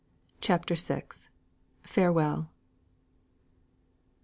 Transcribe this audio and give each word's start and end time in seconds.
CHAPTER 0.41 0.73
VI. 0.73 1.03
FAREWELL. 1.83 2.49